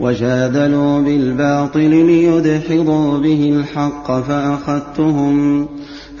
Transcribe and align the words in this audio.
وجادلوا 0.00 1.00
بالباطل 1.00 1.90
ليدحضوا 1.90 3.18
به 3.18 3.52
الحق 3.56 4.20
فأخذتهم 4.20 5.66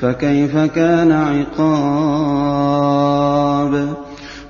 فكيف 0.00 0.56
كان 0.56 1.12
عقاب؟ 1.12 2.68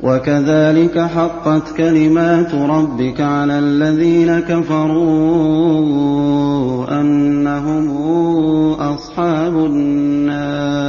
وكذلك 0.02 0.98
حقت 0.98 1.76
كلمات 1.76 2.54
ربك 2.54 3.20
على 3.20 3.58
الذين 3.58 4.40
كفروا 4.40 5.40
أنهم 7.00 7.90
أصحاب 8.80 9.56
النار. 9.66 10.88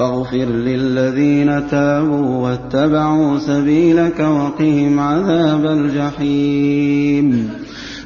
فاغفر 0.00 0.36
للذين 0.36 1.62
تابوا 1.70 2.48
واتبعوا 2.48 3.38
سبيلك 3.38 4.20
وقهم 4.20 5.00
عذاب 5.00 5.66
الجحيم. 5.66 7.50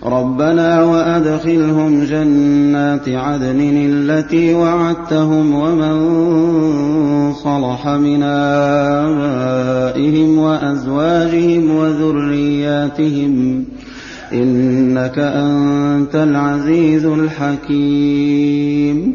ربنا 0.06 0.83
وأدخلهم 0.83 2.05
جنات 2.05 3.09
عدن 3.09 3.89
التي 3.91 4.55
وعدتهم 4.55 5.55
ومن 5.55 7.33
صلح 7.33 7.89
من 7.89 8.22
آبائهم 9.03 10.39
وأزواجهم 10.39 11.77
وذرياتهم. 11.77 13.65
إنك 14.33 15.19
أنت 15.19 16.15
العزيز 16.15 17.04
الحكيم. 17.04 19.15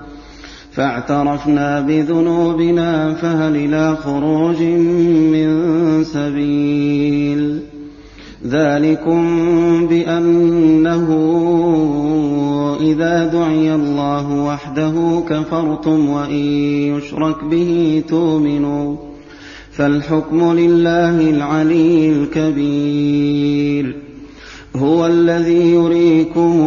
فاعترفنا 0.71 1.81
بذنوبنا 1.81 3.13
فهل 3.13 3.55
إلى 3.55 3.95
خروج 3.95 4.61
من 5.31 6.03
سبيل 6.03 7.59
ذلكم 8.47 9.21
بأنه 9.87 11.07
إذا 12.81 13.25
دعي 13.25 13.75
الله 13.75 14.45
وحده 14.45 15.23
كفرتم 15.29 16.09
وإن 16.09 16.45
يشرك 16.97 17.43
به 17.43 18.03
تؤمنوا 18.07 18.95
فالحكم 19.71 20.53
لله 20.53 21.29
العلي 21.29 22.09
الكبير 22.09 23.95
هو 24.75 25.05
الذي 25.05 25.73
يريكم 25.73 26.61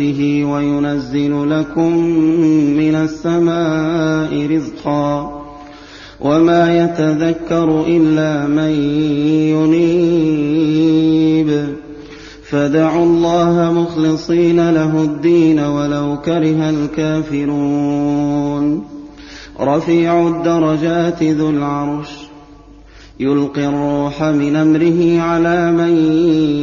آياته 0.00 0.44
وينزل 0.44 1.50
لكم 1.50 1.96
من 2.76 2.94
السماء 2.94 4.46
رزقا 4.46 5.42
وما 6.20 6.84
يتذكر 6.84 7.84
إلا 7.86 8.46
من 8.46 8.70
ينيب. 10.74 11.74
فدعوا 12.50 13.04
الله 13.04 13.72
مخلصين 13.72 14.70
له 14.70 15.02
الدين 15.02 15.60
ولو 15.60 16.18
كره 16.24 16.70
الكافرون. 16.70 18.84
رفيع 19.60 20.28
الدرجات 20.28 21.22
ذو 21.22 21.50
العرش. 21.50 22.23
يلقي 23.20 23.66
الروح 23.66 24.22
من 24.22 24.56
أمره 24.56 25.20
على 25.20 25.72
من 25.72 25.96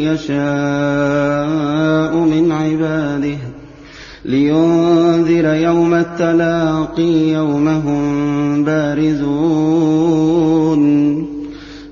يشاء 0.01 2.15
من 2.15 2.51
عباده 2.51 3.37
لينذر 4.25 5.53
يوم 5.53 5.93
التلاقي 5.93 7.31
يوم 7.31 7.67
هم 7.67 8.63
بارزون. 8.63 9.91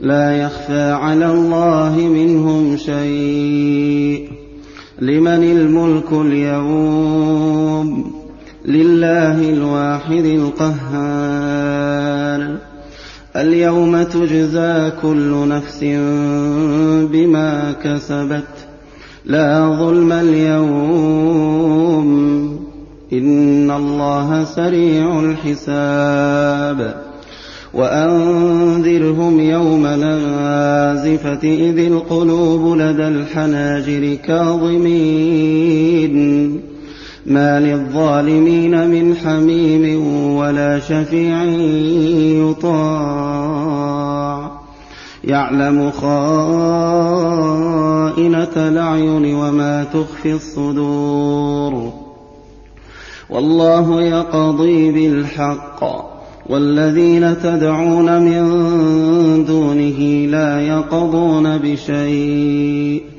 لا 0.02 0.38
يخفى 0.38 0.92
على 0.92 1.32
الله 1.32 1.98
منهم 1.98 2.78
شيء. 2.78 4.30
لمن 5.02 5.44
الملك 5.44 6.12
اليوم؟ 6.12 8.12
لله 8.66 9.50
الواحد 9.50 10.26
القهار. 10.26 11.49
اليوم 13.36 14.04
تجزى 14.04 14.92
كل 15.02 15.48
نفس 15.48 15.84
بما 17.12 17.76
كسبت. 17.84 18.68
لا 19.26 19.78
ظلم 19.80 20.12
اليوم. 20.12 21.50
إن 23.14 23.72
الله 23.72 24.44
سريع 24.44 25.20
الحساب. 25.20 26.96
وأنذرهم 27.74 29.40
يوم 29.40 29.88
لازفه 29.88 31.40
إذ 31.44 31.80
القلوب 31.80 32.78
لدى 32.78 33.08
الحناجر 33.08 34.18
كاظمين. 34.26 35.00
ما 37.30 37.60
للظالمين 37.60 38.88
من 38.88 39.16
حميم 39.16 40.08
ولا 40.36 40.80
شفيع 40.80 41.44
يطاع. 42.50 44.52
يعلم 45.24 45.92
خائنة 45.92 46.10
الأعين 48.56 49.36
وما 49.36 49.84
تخفي 49.84 50.34
الصدور. 50.34 51.94
والله 53.30 54.02
يقضي 54.02 54.92
بالحق. 54.92 56.10
والذين 56.50 57.36
تدعون 57.44 58.22
من 58.22 58.46
دونه 59.46 60.28
لا 60.32 60.62
يقضون 60.62 61.58
بشيء. 61.58 63.19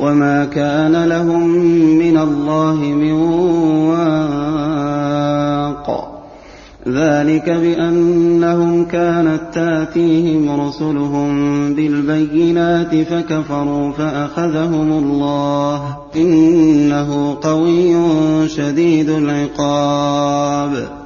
وما 0.00 0.44
كان 0.44 1.04
لهم 1.04 1.48
من 1.98 2.18
الله 2.18 2.74
من 2.74 3.12
واق 3.90 4.96
ذلك 6.88 7.50
بأنهم 7.50 8.84
كانت 8.84 9.40
تاتيهم 9.54 10.60
رسلهم 10.60 11.34
بالبينات 11.74 12.94
فكفروا 12.94 13.92
فأخذهم 13.92 14.92
الله 14.92 15.96
إنه 16.16 17.38
قوي 17.42 17.94
شديد 18.48 19.10
العقاب 19.10 21.05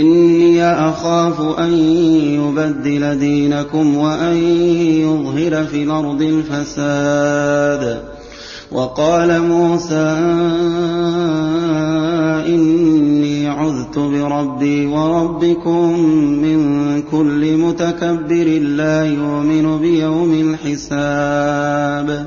إني 0.00 0.64
أخاف 0.64 1.58
أن 1.58 1.72
يبدل 2.34 3.18
دينكم 3.18 3.96
وأن 3.96 4.36
يظهر 4.76 5.64
في 5.64 5.82
الأرض 5.82 6.22
الفساد. 6.22 8.02
وقال 8.72 9.42
موسى 9.42 10.14
إني 12.48 13.48
عذت 13.48 13.98
بربي 13.98 14.86
وربكم 14.86 15.98
من 16.18 17.02
كل 17.02 17.56
متكبر 17.56 18.58
لا 18.60 19.04
يؤمن 19.04 19.78
بيوم 19.78 20.56
الحساب. 20.64 22.26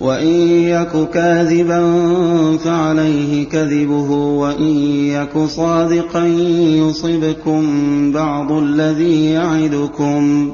وإن 0.00 0.28
يك 0.48 1.10
كاذبا 1.14 1.82
فعليه 2.64 3.48
كذبه 3.48 4.10
وإن 4.12 4.76
يك 5.06 5.38
صادقا 5.46 6.26
يصبكم 6.56 7.62
بعض 8.12 8.52
الذي 8.52 9.30
يعدكم 9.30 10.52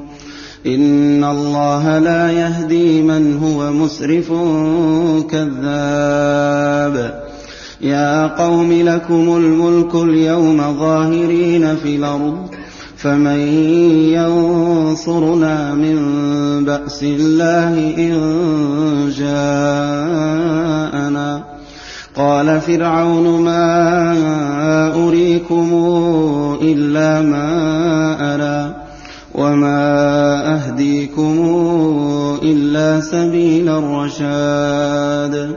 إن 0.66 1.24
الله 1.24 1.98
لا 1.98 2.32
يهدي 2.32 3.02
من 3.02 3.38
هو 3.38 3.72
مسرف 3.72 4.32
كذاب 5.30 7.26
يا 7.80 8.26
قوم 8.26 8.72
لكم 8.72 9.36
الملك 9.36 9.94
اليوم 9.94 10.78
ظاهرين 10.78 11.76
في 11.76 11.96
الأرض 11.96 12.55
فمن 13.06 13.40
ينصرنا 14.18 15.74
من 15.74 15.98
بأس 16.64 17.02
الله 17.02 17.94
إن 17.98 18.12
جاءنا 19.18 20.48
قال 22.16 22.60
فرعون 22.60 23.40
ما 23.42 24.94
أريكم 25.06 25.68
إلا 26.62 27.22
ما 27.22 27.48
أرى 28.34 28.74
وما 29.34 29.84
أهديكم 30.54 31.34
إلا 32.42 33.00
سبيل 33.00 33.68
الرشاد 33.68 35.56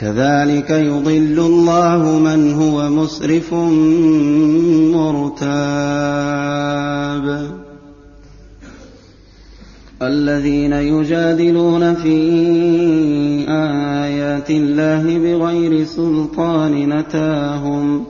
كذلك 0.00 0.70
يضل 0.70 1.38
الله 1.38 2.18
من 2.18 2.54
هو 2.54 2.90
مسرف 2.90 3.54
مرتاب. 4.94 6.30
الذين 10.02 10.72
يجادلون 10.72 11.94
في 11.94 12.18
آيات 13.48 14.50
الله 14.50 15.18
بغير 15.18 15.84
سلطان 15.84 16.88
نتاهم 16.88 18.04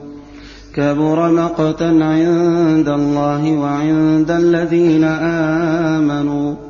كبر 0.75 1.33
مقتا 1.33 1.85
عند 1.85 2.89
الله 2.89 3.53
وعند 3.53 4.31
الذين 4.31 5.05
آمنوا. 5.95 6.70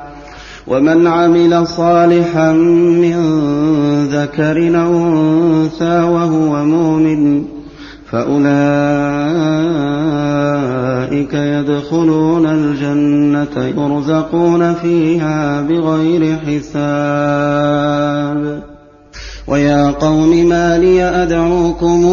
ومن 0.67 1.07
عمل 1.07 1.67
صالحا 1.67 2.51
من 3.01 3.15
ذكر 4.07 4.81
أو 4.81 4.93
أنثى 4.93 6.01
وهو 6.01 6.65
مؤمن 6.65 7.43
فأولئك 8.11 8.43
يدخلون 11.33 12.45
الجنة 12.45 13.65
يرزقون 13.77 14.73
فيها 14.73 15.61
بغير 15.61 16.37
حساب. 16.37 17.51
ويا 19.47 19.91
قوم 19.91 20.49
ما 20.49 20.77
لي 20.77 21.03
أدعوكم 21.03 22.05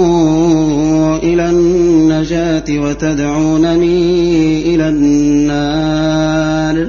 إلى 1.22 1.50
النجاة 1.50 2.64
وتدعونني 2.70 4.74
إلى 4.74 4.88
النار. 4.88 6.88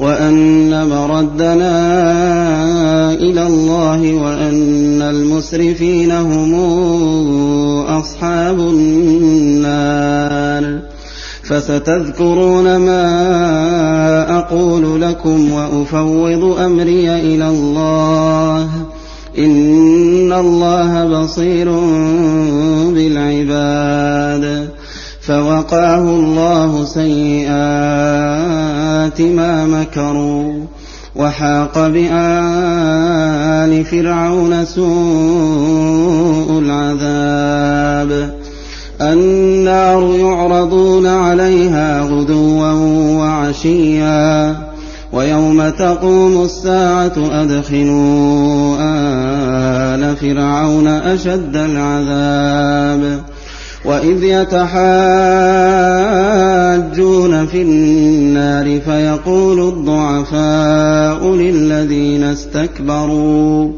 وأن 0.00 0.88
مردنا 0.88 1.74
إلى 3.12 3.46
الله 3.46 4.14
وأن 4.14 5.02
المسرفين 5.02 6.10
هم 6.12 6.54
أصحاب 7.84 8.60
النار. 8.60 9.80
فستذكرون 11.42 12.76
ما 12.76 14.38
أقول 14.38 15.02
لكم 15.02 15.52
وأفوض 15.52 16.58
أمري 16.58 17.10
إلى 17.10 17.48
الله. 17.48 18.68
إن 19.38 20.32
الله 20.32 21.22
بصير 21.22 21.70
بالعباد. 22.94 24.69
فوقاه 25.20 26.00
الله 26.00 26.84
سيئات 26.84 27.50
ما 29.20 29.66
مكروا 29.66 30.64
وحاق 31.16 31.88
بآل 31.88 33.84
فرعون 33.84 34.64
سوء 34.64 36.58
العذاب 36.58 38.40
النار 39.00 40.14
يعرضون 40.14 41.06
عليها 41.06 42.02
غدوا 42.02 42.72
وعشيا 43.18 44.56
ويوم 45.12 45.68
تقوم 45.68 46.42
الساعة 46.42 47.12
أدخلوا 47.16 48.76
آل 48.80 50.16
فرعون 50.16 50.86
أشد 50.86 51.56
العذاب 51.56 53.29
وإذ 53.84 54.24
يتحاجون 54.24 54.70
في 57.46 57.62
النار 57.62 58.80
فيقول 58.80 59.68
الضعفاء 59.68 61.34
للذين 61.34 62.24
استكبروا 62.24 63.72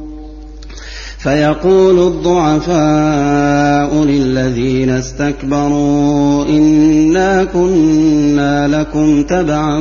فيقول 1.18 1.98
الضعفاء 1.98 3.94
للذين 4.04 4.90
استكبروا 4.90 6.44
إنا 6.44 7.44
كنا 7.44 8.68
لكم 8.68 9.22
تبعا 9.22 9.80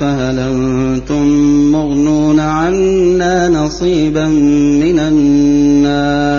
فهل 0.00 0.38
أنتم 0.38 1.26
مغنون 1.72 2.40
عنا 2.40 3.48
نصيبا 3.48 4.26
من 4.26 4.98
النار 4.98 6.38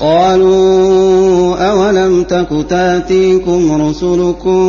قالوا 0.00 1.56
أولم 1.70 2.22
تك 2.22 2.48
تأتيكم 2.68 3.88
رسلكم 3.88 4.60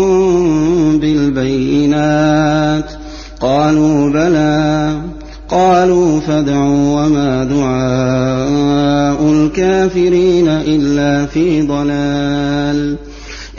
بالبينات 0.99 2.85
قالوا 3.41 4.09
بلى 4.09 5.01
قالوا 5.49 6.19
فادعوا 6.19 7.05
وما 7.05 7.43
دعاء 7.43 9.31
الكافرين 9.31 10.47
إلا 10.47 11.25
في 11.25 11.61
ضلال 11.61 12.95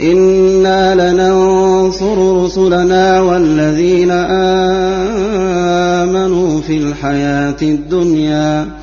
إنا 0.01 1.11
لننصر 1.11 2.43
رسلنا 2.43 3.21
والذين 3.21 4.11
آمنوا 6.01 6.61
في 6.61 6.77
الحياة 6.77 7.57
الدنيا 7.61 8.82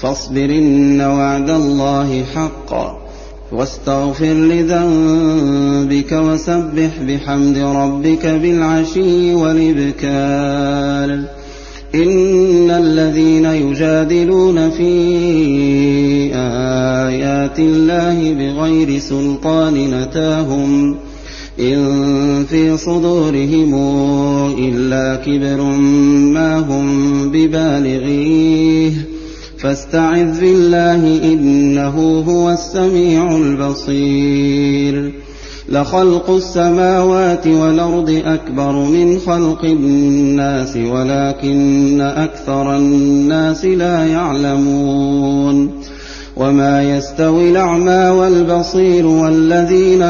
فاصبر 0.00 0.44
إن 0.44 1.00
وعد 1.00 1.50
الله 1.50 2.24
حق 2.34 3.00
واستغفر 3.52 4.32
لذنبك 4.32 6.12
وسبح 6.12 6.90
بحمد 7.08 7.58
ربك 7.58 8.26
بالعشي 8.26 9.34
والإبكار. 9.34 11.20
إن 11.94 12.70
الذين 12.70 13.44
يجادلون 13.44 14.70
في 14.70 14.90
آيات 16.34 17.58
الله 17.58 18.34
بغير 18.34 18.98
سلطان 18.98 19.74
نتاهم 19.74 20.96
إن 21.60 22.44
في 22.44 22.76
صدورهم 22.76 23.74
إلا 24.58 25.16
كبر 25.16 25.62
ما 26.32 26.58
هم 26.58 27.30
ببالغيه. 27.30 29.09
فاستعذ 29.62 30.40
بالله 30.40 31.24
إنه 31.24 32.24
هو 32.28 32.50
السميع 32.50 33.36
البصير. 33.36 35.12
لخلق 35.68 36.30
السماوات 36.30 37.46
والأرض 37.46 38.22
أكبر 38.24 38.72
من 38.72 39.18
خلق 39.18 39.64
الناس 39.64 40.76
ولكن 40.76 42.00
أكثر 42.00 42.76
الناس 42.76 43.64
لا 43.64 44.06
يعلمون. 44.06 45.70
وما 46.36 46.96
يستوي 46.96 47.50
الأعمى 47.50 48.08
والبصير 48.08 49.06
والذين 49.06 50.02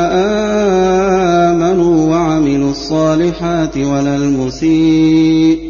آمنوا 1.52 2.10
وعملوا 2.10 2.70
الصالحات 2.70 3.76
ولا 3.76 4.16
المسيء. 4.16 5.69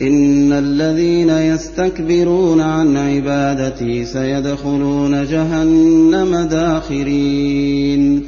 إن 0.00 0.52
الذين 0.52 1.30
يستكبرون 1.30 2.60
عن 2.60 2.96
عبادتي 2.96 4.04
سيدخلون 4.04 5.26
جهنم 5.26 6.48
داخرين. 6.50 8.24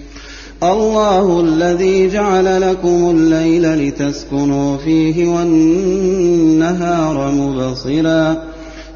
الله 0.63 1.41
الذي 1.41 2.09
جعل 2.09 2.61
لكم 2.61 3.11
الليل 3.11 3.89
لتسكنوا 3.89 4.77
فيه 4.77 5.29
والنهار 5.29 7.33
مبصرا. 7.33 8.43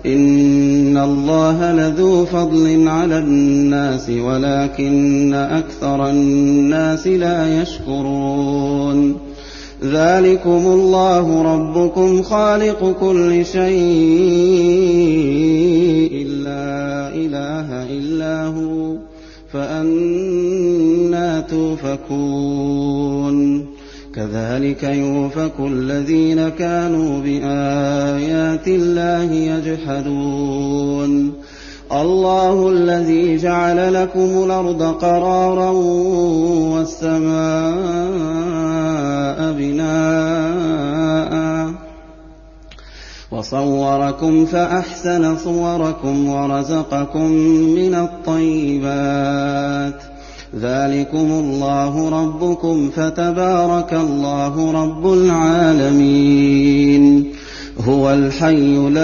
إن 0.07 0.99
الله 0.99 1.73
لذو 1.73 2.25
فضل 2.25 2.89
على 2.89 3.19
الناس 3.19 4.11
ولكن 4.11 5.35
أكثر 5.35 6.11
الناس 6.11 7.07
لا 7.07 7.63
يشكرون. 7.63 9.30
ذلكم 9.85 10.67
الله 10.67 11.43
ربكم 11.43 12.23
خالق 12.23 12.97
كل 13.01 13.47
شيء. 13.47 13.61
لا 16.27 17.15
إله 17.15 17.87
إلا 17.91 18.47
هو 18.47 18.97
فأنا 19.53 21.41
توفكون. 21.41 23.67
كذلك 24.15 24.83
يوفك 24.83 25.61
الذين 25.61 26.49
كانوا 26.49 27.21
بآيات 27.21 28.69
الله 28.69 29.33
يجحدون. 29.33 31.33
الله 31.93 32.69
الذي 32.69 33.37
جعل 33.37 33.95
لكم 33.95 34.45
الأرض 34.45 34.83
قرارا 34.83 35.71
والسماء 36.75 38.31
وصوركم 43.53 44.47
فأحسن 44.47 45.37
صوركم 45.37 46.29
ورزقكم 46.29 47.33
من 47.75 47.95
الطيبات. 47.95 49.95
ذلكم 50.61 51.19
الله 51.19 52.23
ربكم 52.23 52.91
فتبارك 52.97 53.95
الله 53.95 54.73
رب 54.73 55.13
العالمين. 55.13 57.25
هو 57.89 58.13
الحي 58.13 58.77
لا 58.77 59.01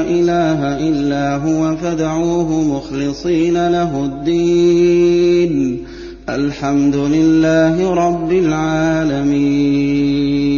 إله 0.00 0.88
إلا 0.88 1.36
هو 1.36 1.76
فادعوه 1.76 2.62
مخلصين 2.62 3.68
له 3.68 4.04
الدين. 4.04 5.78
الحمد 6.28 6.96
لله 6.96 7.94
رب 7.94 8.32
العالمين. 8.32 10.57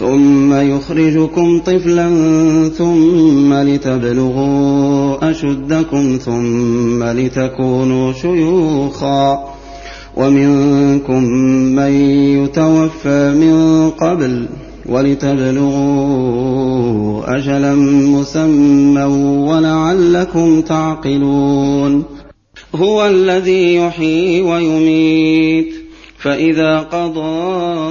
ثم 0.00 0.52
يخرجكم 0.54 1.58
طفلا 1.58 2.08
ثم 2.78 3.54
لتبلغوا 3.54 5.30
أشدكم 5.30 6.18
ثم 6.24 7.04
لتكونوا 7.04 8.12
شيوخا 8.12 9.44
ومنكم 10.16 11.24
من 11.76 11.92
يتوفى 12.42 13.34
من 13.34 13.90
قبل 13.90 14.46
ولتبلغوا 14.86 16.30
أجلا 17.36 17.74
مسمى 17.74 19.04
ولعلكم 19.48 20.60
تعقلون 20.60 22.04
هو 22.74 23.06
الذي 23.06 23.74
يحيي 23.74 24.40
ويميت 24.40 25.74
فإذا 26.18 26.78
قضى 26.78 27.90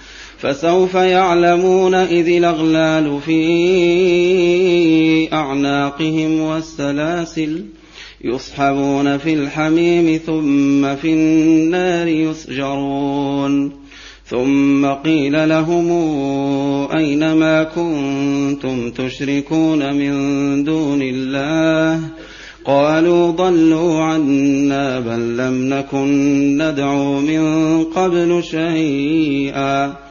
فسوف 0.41 0.95
يعلمون 0.95 1.95
إذ 1.95 2.27
الأغلال 2.27 3.19
في 3.25 3.43
أعناقهم 5.33 6.39
والسلاسل 6.39 7.65
يصحبون 8.23 9.17
في 9.17 9.33
الحميم 9.33 10.19
ثم 10.25 10.95
في 10.95 11.13
النار 11.13 12.07
يسجرون 12.07 13.71
ثم 14.25 14.85
قيل 14.85 15.49
لهم 15.49 15.91
أين 16.91 17.33
ما 17.33 17.63
كنتم 17.63 18.91
تشركون 18.91 19.93
من 19.93 20.63
دون 20.63 21.01
الله 21.01 21.99
قالوا 22.65 23.31
ضلوا 23.31 24.01
عنا 24.01 24.99
بل 24.99 25.37
لم 25.37 25.73
نكن 25.73 26.57
ندعو 26.61 27.19
من 27.19 27.83
قبل 27.83 28.43
شيئا 28.43 30.10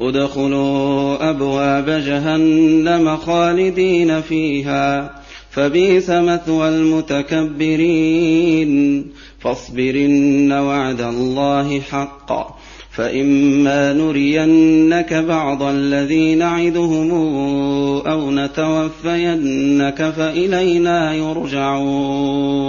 ادخلوا 0.00 1.30
أبواب 1.30 1.90
جهنم 1.90 3.16
خالدين 3.16 4.20
فيها 4.20 5.14
فبئس 5.50 6.10
مثوى 6.10 6.68
المتكبرين. 6.68 8.08
فاصبرن 9.40 10.52
وعد 10.52 11.00
الله 11.00 11.80
حقا 11.80 12.54
فإما 12.90 13.92
نرينك 13.92 15.14
بعض 15.14 15.62
الذي 15.62 16.34
نعدهم 16.34 17.10
أو 18.06 18.30
نتوفينك 18.30 20.10
فإلينا 20.10 21.14
يرجعون. 21.14 22.68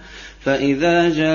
فإذا 0.45 1.09
جاء 1.09 1.31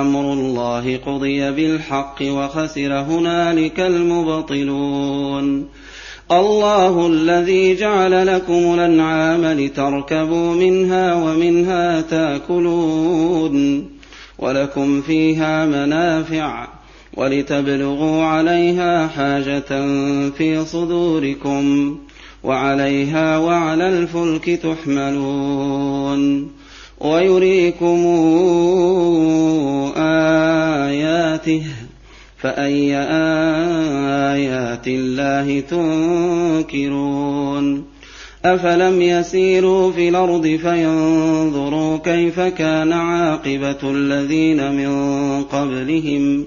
أمر 0.00 0.32
الله 0.32 0.96
قضي 0.96 1.50
بالحق 1.50 2.22
وخسر 2.22 2.92
هنالك 2.92 3.80
المبطلون. 3.80 5.68
الله 6.30 7.06
الذي 7.06 7.74
جعل 7.74 8.26
لكم 8.26 8.74
الأنعام 8.74 9.44
لتركبوا 9.44 10.54
منها 10.54 11.14
ومنها 11.14 12.00
تأكلون. 12.00 13.88
ولكم 14.38 15.00
فيها 15.02 15.66
منافع 15.66 16.68
ولتبلغوا 17.14 18.24
عليها 18.24 19.06
حاجة 19.06 19.68
في 20.28 20.64
صدوركم. 20.64 21.98
وعليها 22.44 23.38
وعلى 23.38 23.88
الفلك 23.88 24.50
تحملون 24.50 26.50
ويريكم 27.00 28.06
آياته 29.96 31.62
فأي 32.38 32.96
آيات 34.34 34.86
الله 34.86 35.60
تنكرون 35.60 37.18
أفلم 38.44 39.02
يسيروا 39.02 39.92
في 39.92 40.08
الأرض 40.08 40.46
فينظروا 40.46 41.98
كيف 41.98 42.40
كان 42.40 42.92
عاقبة 42.92 43.78
الذين 43.82 44.72
من 44.72 44.92
قبلهم 45.44 46.46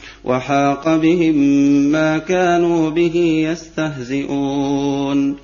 وحاق 0.23 0.95
بهم 0.95 1.35
ما 1.91 2.17
كانوا 2.17 2.89
به 2.89 3.45
يستهزئون. 3.51 5.35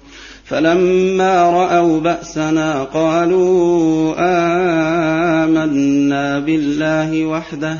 فلما 0.46 1.52
رأوا 1.52 2.00
بأسنا 2.00 2.84
قالوا 2.84 4.14
آمنا 5.44 6.40
بالله 6.40 7.26
وحده 7.26 7.78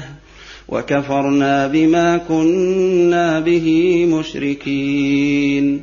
وكفرنا 0.70 1.68
بما 1.68 2.18
كنا 2.18 3.40
به 3.40 4.06
مشركين. 4.06 5.82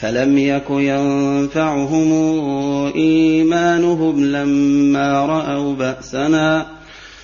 فلم 0.00 0.38
يك 0.38 0.70
ينفعهم 0.70 2.12
إيمانهم 2.96 4.24
لما 4.24 5.26
رأوا 5.26 5.74
بأسنا 5.74 6.77